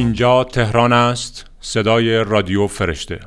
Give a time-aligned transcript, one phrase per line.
[0.00, 1.46] اینجا تهران است.
[1.60, 3.20] صدای رادیو فرشته.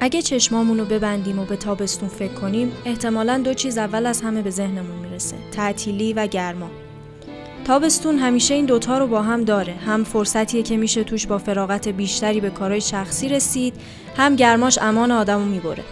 [0.00, 4.42] اگه چشمامون رو ببندیم و به تابستون فکر کنیم احتمالا دو چیز اول از همه
[4.42, 6.85] به ذهنمون می‌رسه تعطیلی و گرما.
[7.66, 11.88] تابستون همیشه این دوتا رو با هم داره هم فرصتیه که میشه توش با فراغت
[11.88, 13.74] بیشتری به کارهای شخصی رسید
[14.16, 15.82] هم گرماش امان آدمو می‌بره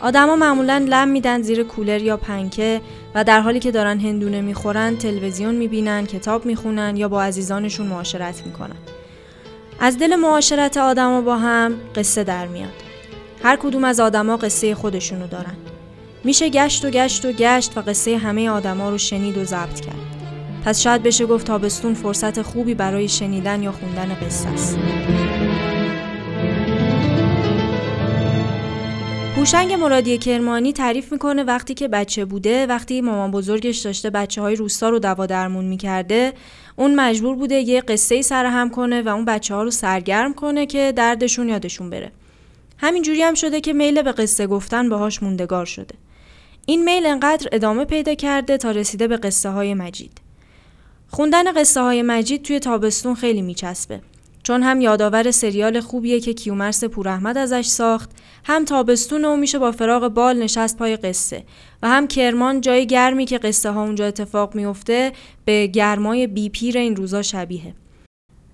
[0.00, 2.80] آدما معمولا لم میدن زیر کولر یا پنکه
[3.14, 8.42] و در حالی که دارن هندونه می‌خورن تلویزیون می‌بینن کتاب می‌خونن یا با عزیزانشون معاشرت
[8.46, 8.76] می‌کنن
[9.80, 12.82] از دل معاشرت آدما با هم قصه در میاد
[13.42, 15.56] هر کدوم از آدما قصه خودشونو دارن.
[16.24, 20.19] میشه گشت و گشت و گشت و قصه همه آدما رو شنید و ضبط کرد.
[20.64, 24.78] پس شاید بشه گفت تابستون فرصت خوبی برای شنیدن یا خوندن قصه است.
[29.36, 34.56] هوشنگ مرادی کرمانی تعریف می‌کنه وقتی که بچه بوده وقتی مامان بزرگش داشته بچه های
[34.56, 36.32] روستا رو دوا درمون می‌کرده
[36.76, 40.92] اون مجبور بوده یه قصه سرهم کنه و اون بچه ها رو سرگرم کنه که
[40.96, 42.12] دردشون یادشون بره
[42.78, 45.94] همین جوری هم شده که میل به قصه گفتن باهاش موندگار شده.
[46.66, 50.19] این میل انقدر ادامه پیدا کرده تا رسیده به قصه های مجید.
[51.10, 54.00] خوندن قصه های مجید توی تابستون خیلی میچسبه.
[54.42, 58.10] چون هم یادآور سریال خوبیه که کیومرس پوراحمد ازش ساخت
[58.44, 61.42] هم تابستون و میشه با فراغ بال نشست پای قصه
[61.82, 65.12] و هم کرمان جای گرمی که قصه ها اونجا اتفاق میفته
[65.44, 67.74] به گرمای بی پیر این روزا شبیه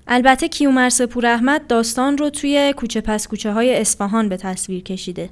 [0.09, 5.31] البته کیومرس پور احمد داستان رو توی کوچه پس کوچه های اصفهان به تصویر کشیده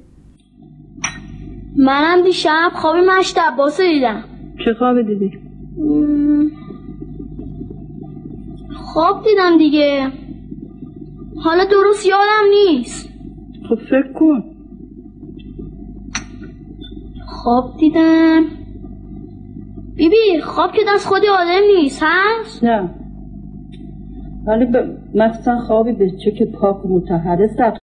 [1.77, 4.25] منم دیشب خوابی مشت عباس دیدم
[4.65, 5.39] چه خوابی دیدی؟
[8.75, 10.13] خواب دیدم دیگه.
[11.45, 13.09] حالا درست یادم نیست.
[13.69, 14.45] خب فکر کن.
[17.27, 18.43] خواب دیدم.
[19.95, 22.91] بیبی خواب که دست خودی آدم نیست هست؟ نه.
[24.47, 24.77] ولی ب...
[25.15, 27.83] مثلا خوابی به که پاک و متحره سخت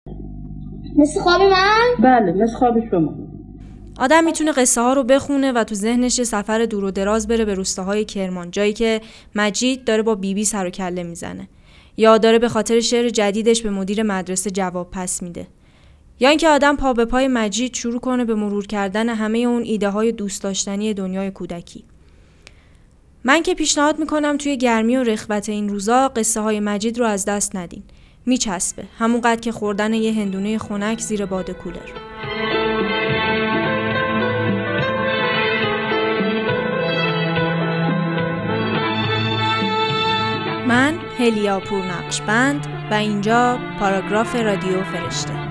[0.97, 3.13] مثل خواب من؟ بله مثل خواب شما.
[4.01, 7.53] آدم می‌تونه قصه ها رو بخونه و تو ذهنش سفر دور و دراز بره به
[7.53, 9.01] روستاهای کرمان جایی که
[9.35, 11.47] مجید داره با بیبی بی سر و کله می‌زنه
[11.97, 15.47] یا داره به خاطر شعر جدیدش به مدیر مدرسه جواب پس میده
[16.19, 19.90] یا اینکه آدم پا به پای مجید شروع کنه به مرور کردن همه اون ایده
[19.90, 21.84] های دوست داشتنی دنیای کودکی
[23.23, 27.25] من که پیشنهاد می‌کنم توی گرمی و رخوت این روزا قصه های مجید رو از
[27.25, 27.84] دست ندین.
[28.25, 28.84] میچسبه.
[29.00, 32.10] همونقدر که خوردن یه هندونه خنک زیر باد کولر.
[40.71, 45.50] من هلیا پور نقشبند و اینجا پاراگراف رادیو فرشته.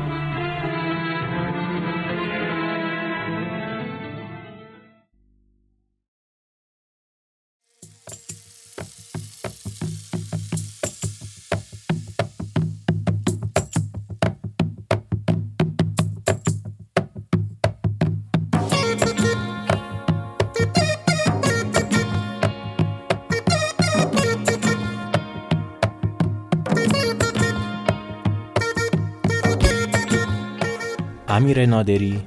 [31.41, 32.23] امیر نادری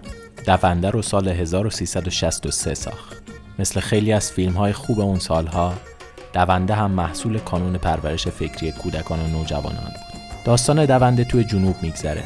[0.45, 3.24] دونده رو سال 1363 ساخت.
[3.60, 5.74] مثل خیلی از فیلم های خوب اون سالها
[6.33, 10.21] دونده هم محصول کانون پرورش فکری کودکان و نوجوانان بود.
[10.45, 12.24] داستان دونده توی جنوب میگذره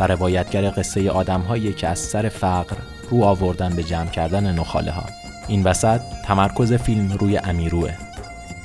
[0.00, 1.44] و روایتگر قصه آدم
[1.76, 2.76] که از سر فقر
[3.10, 5.04] رو آوردن به جمع کردن نخاله ها
[5.48, 7.92] این وسط تمرکز فیلم روی امیروه.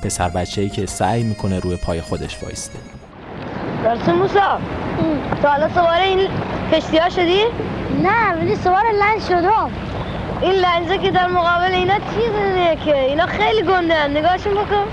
[0.04, 2.80] پسر بچه که سعی می‌کنه روی پای خودش وایسته.
[3.84, 4.60] درسته موسا؟
[5.42, 6.28] تو حالا سوار این
[6.72, 7.44] کشتی ها شدی؟
[8.04, 9.72] نه ولی سوار لنج شدم
[10.42, 14.86] این لنجه که در مقابل اینا چیزه که؟ اینا خیلی گنده نگاهشون بکن.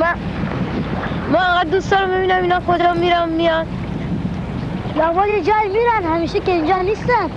[0.00, 0.14] من
[1.32, 3.66] ما انقدر دوست دارم ببینم اینا کجا میرم میان.
[4.96, 7.30] لغوال یه جای میرن همیشه که اینجا نیستن.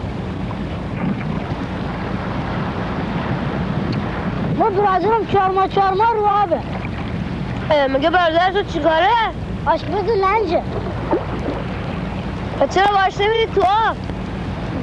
[4.58, 6.81] ما برادرم چارما چارما رو آبه.
[7.72, 9.08] مگه برادر تو چیکاره؟
[9.66, 10.64] آشپز لنجه
[12.70, 13.98] چرا باش نمیری تو آب؟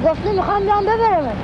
[0.05, 1.37] گفته می‌خوام بیام ببرم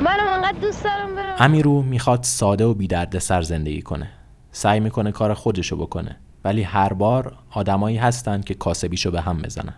[0.00, 4.08] منم انقدر دوست دارم برم امیرو می‌خواد ساده و بی درد سر زندگی کنه
[4.52, 9.74] سعی می‌کنه کار خودشو بکنه ولی هر بار آدمایی هستن که کاسبیشو به هم بزنن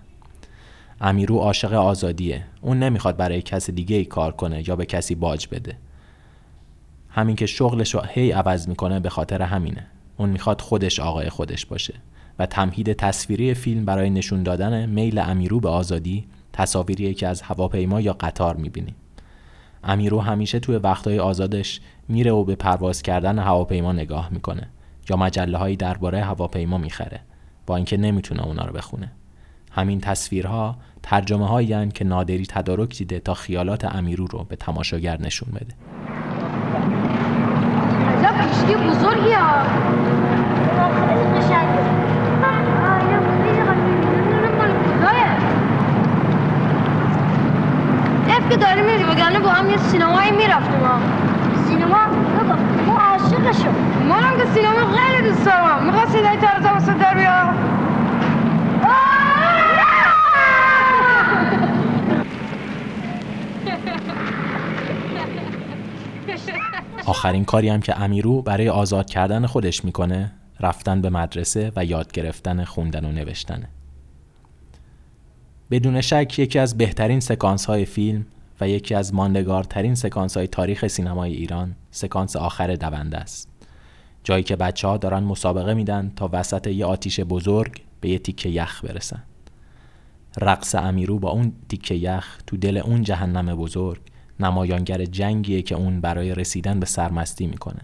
[1.01, 5.49] امیرو عاشق آزادیه اون نمی‌خواد برای کسی دیگه ای کار کنه یا به کسی باج
[5.49, 5.77] بده
[7.11, 9.87] همین که شغلش رو هی عوض می‌کنه به خاطر همینه
[10.19, 11.95] اون می‌خواد خودش آقای خودش باشه.
[12.39, 18.01] و تمهید تصویری فیلم برای نشون دادن میل امیرو به آزادی تصاویری که از هواپیما
[18.01, 18.95] یا قطار می‌بینیم.
[19.85, 24.69] امیرو همیشه توی وقتهای آزادش میره و به پرواز کردن هواپیما نگاه می‌کنه
[25.11, 27.21] یا مجله هایی درباره هواپیما می‌خره
[27.67, 29.13] با اینکه نمی‌تونه اونا رو بخونه.
[29.71, 35.49] همین تصویرها ترجمه هایی که نادری تدارک دیده تا خیالات امیرو رو به تماشاگر نشون
[35.55, 35.75] بده.
[38.39, 39.63] کشتی بزرگی ها.
[41.07, 41.89] خیلی قشنگه
[48.51, 50.99] که داری میری وگرنه با هم یه سینمایی می‌رفتیم ها.
[51.69, 51.99] سینما؟
[52.39, 53.75] بابا ما عاشقشم
[54.09, 55.85] منم که سینما خیلی دوست دارم.
[55.85, 57.68] می‌خواد صدای تر تماسد در بیا
[67.09, 72.13] آخرین کاری هم که امیرو برای آزاد کردن خودش می‌کنه رفتن به مدرسه و یاد
[72.13, 73.69] گرفتن خوندن و نوشتنه
[75.71, 78.27] بدون شک یکی از بهترین سکانس های فیلم
[78.61, 83.49] و یکی از ماندگارترین سکانس های تاریخ سینمای ایران سکانس آخر دونده است.
[84.25, 88.49] جایی که بچه ها دارن مسابقه میدن تا وسط یه آتیش بزرگ به یه تیکه
[88.49, 89.23] یخ برسن.
[90.41, 94.01] رقص امیرو با اون تیکه یخ تو دل اون جهنم بزرگ
[94.41, 97.81] نمایانگر جنگیه که اون برای رسیدن به سرمستی می‌کنه.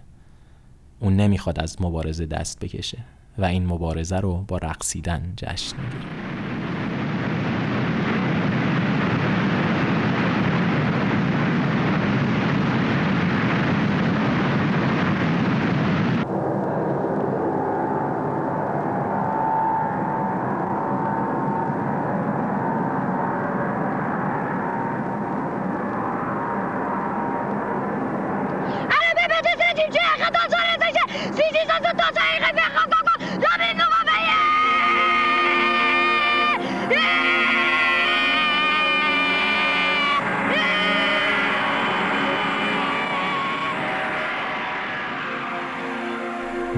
[1.01, 2.99] اون نمی‌خواد از مبارزه دست بکشه
[3.39, 6.24] و این مبارزه رو با رقصیدن جشن می‌گیره.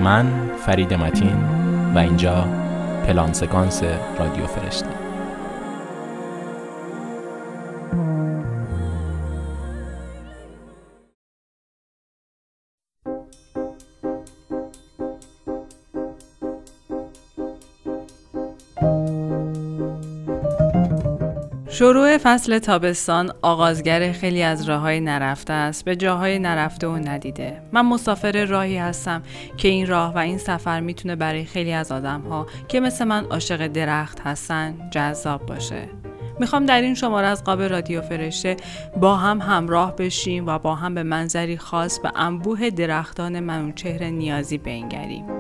[0.06, 1.44] من فرید متین
[1.94, 2.44] و اینجا
[3.06, 3.82] پلان سکانس
[4.18, 5.05] رادیو فرشته.
[21.78, 27.62] شروع فصل تابستان آغازگر خیلی از راههای نرفته است به جاهای نرفته و ندیده.
[27.72, 29.22] من مسافر راهی هستم
[29.56, 33.24] که این راه و این سفر می‌تونه برای خیلی از آدم ها که مثل من
[33.24, 35.88] عاشق درخت هستن جذاب باشه.
[36.40, 38.56] می‌خوام در این شماره از قاب رادیو فرشته
[39.00, 44.58] با هم همراه بشیم و با هم به منظری خاص و انبوه درختان منوچهر نیازی
[44.58, 45.35] بنگریم.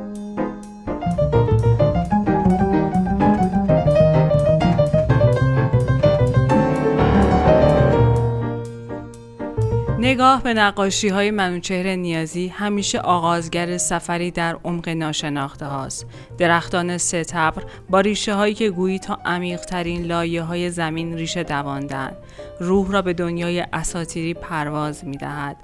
[10.16, 16.06] نگاه به نقاشی های منوچهر نیازی همیشه آغازگر سفری در عمق ناشناخته هاست.
[16.38, 22.12] درختان ستبر با ریشه هایی که گویی تا عمیق ترین لایه های زمین ریشه دواندن.
[22.60, 25.56] روح را به دنیای اساتیری پرواز می دهد.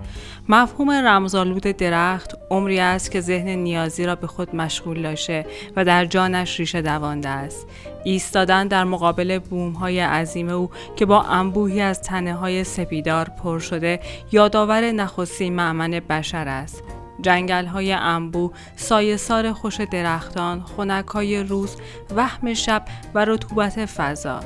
[0.49, 5.47] مفهوم رمزالود درخت عمری است که ذهن نیازی را به خود مشغول داشته
[5.77, 7.67] و در جانش ریشه دوانده است.
[8.05, 13.59] ایستادن در مقابل بوم های عظیم او که با انبوهی از تنه های سپیدار پر
[13.59, 14.01] شده
[14.33, 16.83] یادآور نخستی معمن بشر است
[17.23, 21.77] جنگل های انبو، سایسار خوش درختان، خونک های روز،
[22.17, 22.85] وهم شب
[23.15, 24.41] و رطوبت فضا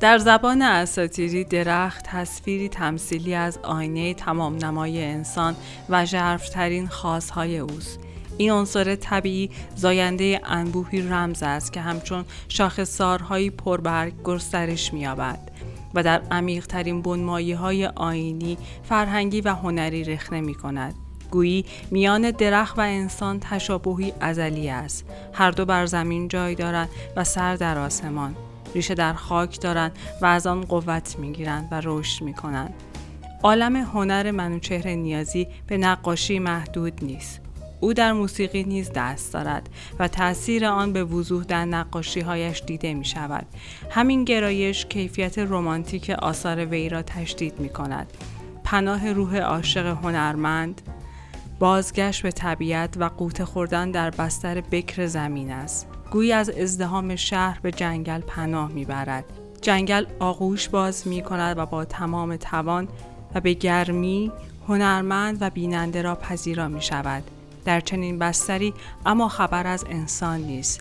[0.00, 5.56] در زبان اساتیری درخت تصویری تمثیلی از آینه تمام نمای انسان
[5.88, 7.98] و ژرفترین خاصهای اوست
[8.38, 15.38] این عنصر طبیعی زاینده انبوهی رمز است که همچون شاخصارهایی پربرگ گسترش می‌یابد
[15.94, 20.94] و در عمیقترین بنمایی های آینی، فرهنگی و هنری رخنه می کند.
[21.30, 25.04] گویی میان درخت و انسان تشابهی ازلی است.
[25.32, 28.36] هر دو بر زمین جای دارند و سر در آسمان.
[28.74, 32.74] ریشه در خاک دارند و از آن قوت می‌گیرند و رشد می کنند.
[33.42, 37.40] عالم هنر منوچهر نیازی به نقاشی محدود نیست.
[37.80, 42.94] او در موسیقی نیز دست دارد و تاثیر آن به وضوح در نقاشی هایش دیده
[42.94, 43.46] می شود.
[43.90, 48.12] همین گرایش کیفیت رمانتیک آثار وی را تشدید می کند.
[48.64, 50.82] پناه روح عاشق هنرمند
[51.58, 57.60] بازگشت به طبیعت و قوت خوردن در بستر بکر زمین است گویی از ازدهام شهر
[57.62, 59.24] به جنگل پناه می‌برد
[59.62, 62.88] جنگل آغوش باز می کند و با تمام توان
[63.34, 64.32] و به گرمی
[64.68, 67.22] هنرمند و بیننده را پذیرا می شود.
[67.64, 68.74] در چنین بستری
[69.06, 70.80] اما خبر از انسان نیست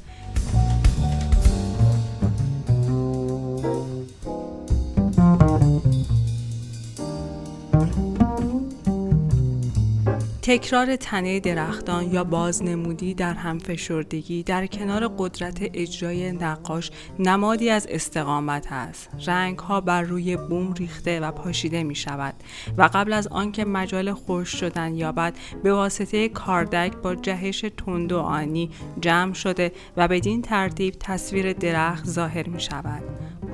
[10.49, 18.67] تکرار تنه درختان یا بازنمودی در همفشردگی در کنار قدرت اجرای نقاش نمادی از استقامت
[18.71, 19.09] است.
[19.27, 22.33] رنگ ها بر روی بوم ریخته و پاشیده می شود
[22.77, 28.19] و قبل از آنکه مجال خوش شدن یابد به واسطه کاردک با جهش تند و
[28.19, 28.69] آنی
[29.01, 33.03] جمع شده و بدین ترتیب تصویر درخت ظاهر می شود.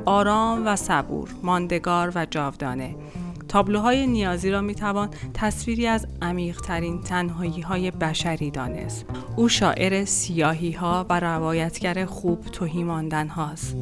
[0.06, 2.96] آرام و صبور، ماندگار و جاودانه
[3.56, 9.06] تابلوهای نیازی را می‌توان تصویری از عمیقترین تنهایی های بشری دانست.
[9.36, 13.76] او شاعر سیاهی ها و روایتگر خوب توهی ماندن هاست.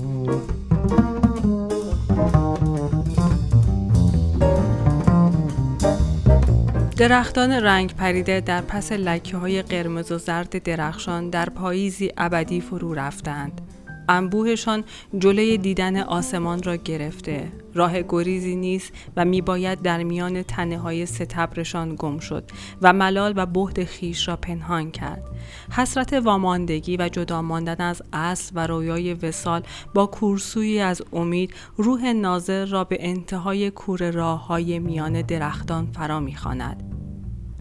[6.97, 12.93] درختان رنگ پریده در پس لکه های قرمز و زرد درخشان در پاییزی ابدی فرو
[12.93, 13.61] رفتند.
[14.09, 14.83] انبوهشان
[15.17, 21.95] جلوی دیدن آسمان را گرفته راه گریزی نیست و میباید در میان تنه های ستبرشان
[21.99, 22.43] گم شد
[22.81, 25.23] و ملال و بهد خیش را پنهان کرد
[25.71, 29.61] حسرت واماندگی و جدا ماندن از اصل و رویای وسال
[29.93, 36.19] با کورسوی از امید روح ناظر را به انتهای کور راه های میان درختان فرا
[36.19, 36.83] می‌خواند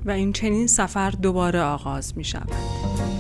[0.05, 3.12] و این چنین سفر دوباره آغاز می شود.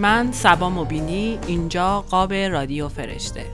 [0.00, 3.46] من سبا مبینی اینجا قاب رادیو فرشته.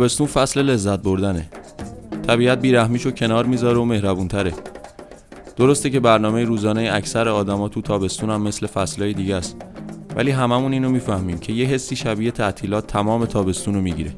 [0.00, 1.48] تابستون فصل لذت بردنه.
[2.26, 4.52] طبیعت بیرحمیشو کنار می‌ذاره و مهربونتره.
[5.56, 9.56] درسته که برنامه روزانه اکثر آدما تو تابستون هم مثل فصلهای دیگه است.
[10.16, 14.14] ولی هممون اینو می‌فهمیم که یه حسی شبیه تعطیلات تمام تابستون رو می‌گیره.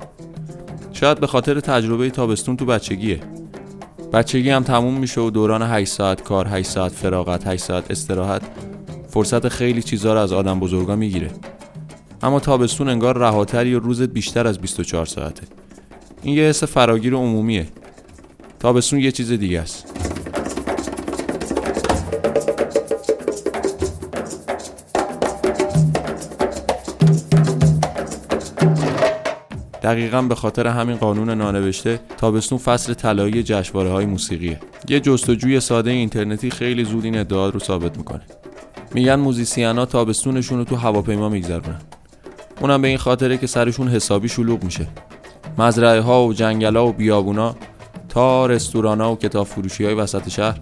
[0.92, 3.20] شاید به خاطر تجربه تابستون تو بچگیه.
[4.12, 8.42] بچگی هم تموم میشه و دوران 8 ساعت کار 8 ساعت فراغت 8 ساعت استراحت
[9.08, 11.30] فرصت خیلی چیزا رو از آدم بزرگا می‌گیره.
[12.22, 15.61] اما تابستون انگار رهاتری و روزت بیشتر از 24 ساعته.
[16.22, 17.66] این یه حس فراگیر عمومیه.
[18.58, 19.86] تابستون یه چیز دیگه است.
[29.82, 34.60] دقیقا به خاطر همین قانون نانوشته تابستون فصل طلایی جشنواره های موسیقیه.
[34.88, 38.22] یه جستجوی ساده اینترنتی خیلی زود این ادعا رو ثابت می‌کنه.
[38.94, 41.80] میگن موزیسینا تابستونشون رو تو هواپیما میگذرونن.
[42.60, 44.86] اونم به این خاطره که سرشون حسابی شلوغ میشه.
[45.58, 47.56] مزرعه ها و جنگل ها و بیابونا
[48.08, 50.60] تا رستوران ها و کتاب فروشی های وسط شهر.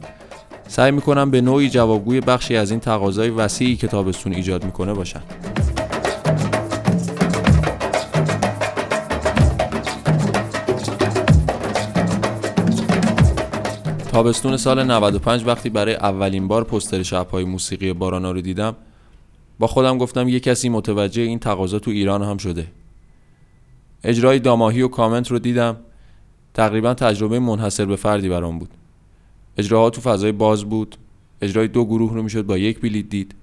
[0.69, 5.21] سعی می‌کنم به نوعی جوابگوی بخشی از این تقاضای وسیعی که تابستون ایجاد می‌کنه باشن.
[14.13, 18.77] تابستون سال 95 وقتی برای اولین بار پستر شبهای موسیقی بارانا رو دیدم
[19.59, 22.67] با خودم گفتم یه کسی متوجه این تقاضا تو ایران هم شده.
[24.05, 25.77] اجرای داماهی و کامنت رو دیدم.
[26.55, 28.71] تقریبا تجربه منحصر به فردی برام بود.
[29.57, 30.97] اجراها تو فضای باز بود.
[31.43, 33.35] اجرای دو گروه رو می‌شد با یک بلیت دید.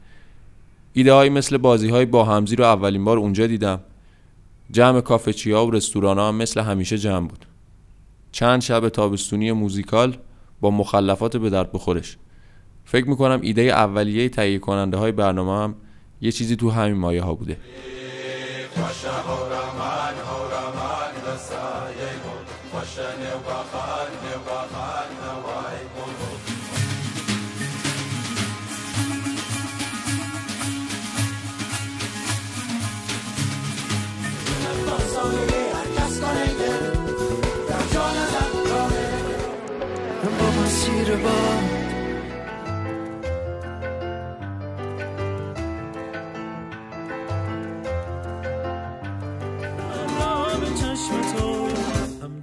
[0.93, 3.79] ایده های مثل بازی های با همزی رو اولین بار اونجا دیدم.
[4.71, 7.45] جمع کافه چیا و رستوران هم مثل همیشه جمع بود.
[8.31, 10.17] چند شب تابستونی موزیکال
[10.61, 12.17] با مخلفات به درد بخورش.
[12.85, 15.75] فکر می‌کنم ایده اولیه تهیه کننده های برنامه هم
[16.21, 17.57] یه چیزی تو همین مایه ها بوده
[22.87, 24.11] والشان وقفان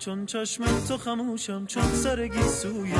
[0.05, 2.95] چون چشم تو خموشم چون سرگی سویم.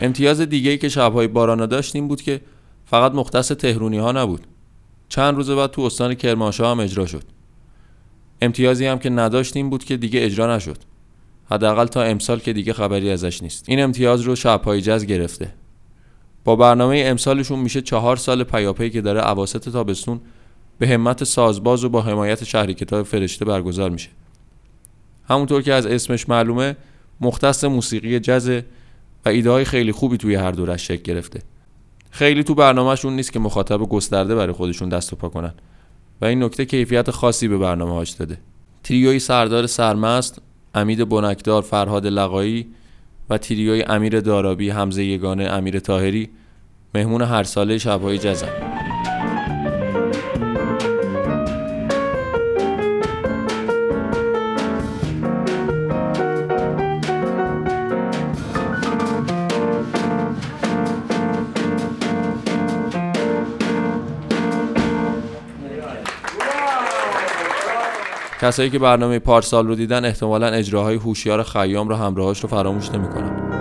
[0.00, 2.40] امتیاز دیگه ای که شبهای بارانا داشت این بود که
[2.84, 4.51] فقط مختص تهرونی ها نبود.
[5.12, 7.22] چند روز بعد تو استان کرمانشاه هم اجرا شد.
[8.40, 10.78] امتیازی هم که نداشت این بود که دیگه اجرا نشد.
[11.44, 13.64] حداقل تا امسال که دیگه خبری ازش نیست.
[13.68, 15.54] این امتیاز رو شبهای جز گرفته.
[16.44, 20.20] با برنامه امسالشون میشه چهار سال پیاپی که داره عواست تابستون
[20.78, 24.08] به همت سازباز و با حمایت شهری کتاب فرشته برگزار میشه.
[25.28, 26.76] همونطور که از اسمش معلومه
[27.20, 28.62] مختص موسیقی جز
[29.24, 31.42] و ایده های خیلی خوبی توی هر دورش شکل گرفته.
[32.14, 35.54] خیلی تو برنامهشون نیست که مخاطب گسترده برای خودشون دست و پا کنن.
[36.20, 38.38] و این نکته کیفیت خاصی به برنامه هاش داده.
[38.82, 40.42] تریوی سردار سرمست
[40.74, 42.66] امید بنکدار فرهاد لقایی
[43.30, 46.30] و تریوی امیر دارابی حمزه یگانه امیر تاهری
[46.94, 48.71] مهمون هر ساله شبهای جزن.
[68.52, 73.52] کسایی که برنامه پارسال رو دیدن احتمالا اجراهای هوشیار خیام رو همراهاش رو فراموش نمی‌کنن.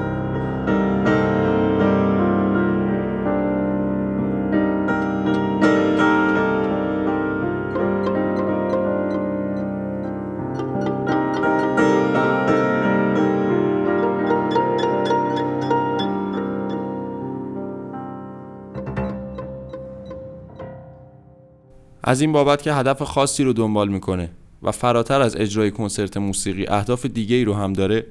[22.03, 24.29] از این بابت که هدف خاصی رو دنبال می‌کنه.
[24.63, 28.05] و فراتر از اجرای کنسرت موسیقی اهداف دیگه ای رو هم داره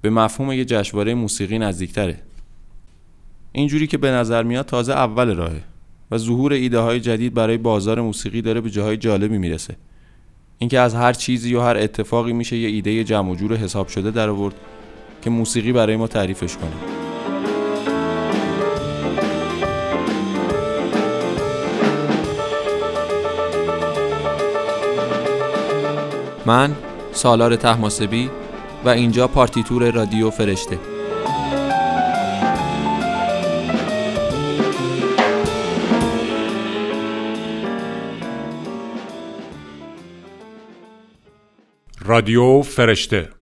[0.00, 2.18] به مفهوم یه جشنواره موسیقی نزدیکتره.
[3.52, 5.62] اینجوری که به نظر میاد تازه اول راهه
[6.10, 9.76] و ظهور ایده های جدید برای بازار موسیقی داره به جاهای جالبی می‌رسه.
[10.58, 14.10] اینکه از هر چیزی و هر اتفاقی میشه یه ایده جمع و جور حساب شده
[14.10, 14.54] در آورد
[15.22, 16.97] که موسیقی برای ما تعریفش کنه.
[26.48, 26.76] من
[27.12, 28.30] سالار تحماسبی
[28.84, 30.78] و اینجا پارتیتور رادیو فرشته.
[42.04, 43.37] رادیو فرشته